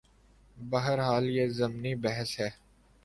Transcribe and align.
بہرحال 0.57 1.25
یہ 1.29 1.47
ضمنی 1.49 1.93
بحث 1.95 2.39
ہے۔ 2.39 2.49